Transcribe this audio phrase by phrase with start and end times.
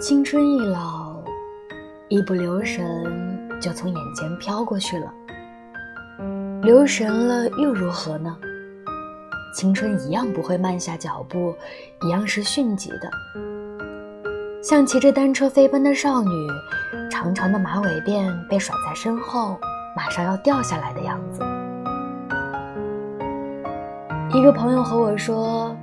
[0.00, 1.16] 青春易老，
[2.08, 5.12] 一不留神就从眼前飘过去了。
[6.62, 8.36] 留神了又如何呢？
[9.54, 11.54] 青春一样不会慢下脚步，
[12.02, 13.10] 一样是迅疾的，
[14.62, 16.46] 像骑着单车飞奔的少女，
[17.10, 19.56] 长长的马尾辫被甩在身后，
[19.96, 21.40] 马上要掉下来的样子。
[24.36, 25.74] 一个朋友和我说，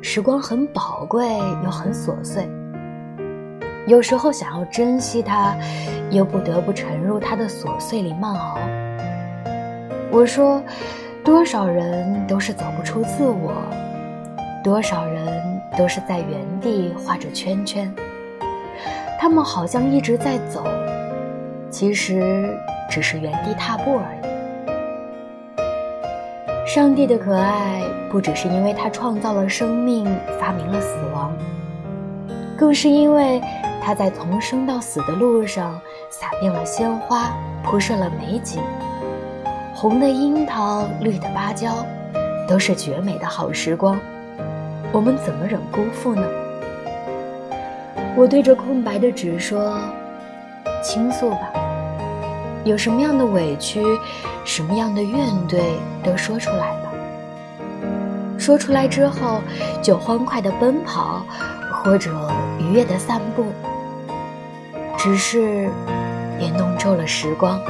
[0.00, 2.48] 时光很宝贵又很琐碎，
[3.88, 5.56] 有时候想要珍惜它，
[6.10, 8.58] 又不得不沉入它的琐碎里慢熬。
[10.12, 10.62] 我说。
[11.24, 13.52] 多少人都是走不出自我，
[14.64, 15.26] 多少人
[15.76, 17.92] 都是在原地画着圈圈。
[19.20, 20.64] 他们好像一直在走，
[21.68, 22.48] 其实
[22.88, 24.20] 只是原地踏步而已。
[26.66, 30.06] 上帝的可爱不只是因为他创造了生命，
[30.40, 31.30] 发明了死亡，
[32.56, 33.38] 更是因为
[33.82, 37.30] 他在从生到死的路上撒遍了鲜花，
[37.62, 38.62] 铺设了美景。
[39.74, 41.86] 红的樱桃，绿的芭蕉，
[42.46, 43.98] 都是绝美的好时光，
[44.92, 46.26] 我们怎么忍辜负呢？
[48.16, 49.78] 我对着空白的纸说
[50.82, 51.52] ：“倾诉吧，
[52.64, 53.84] 有什么样的委屈，
[54.44, 55.60] 什么样的怨怼，
[56.02, 56.90] 都说出来吧。
[58.36, 59.40] 说出来之后，
[59.80, 61.22] 就欢快的奔跑，
[61.82, 63.52] 或者愉悦的散步。
[64.96, 65.70] 只是，
[66.38, 67.60] 也弄皱了时光。”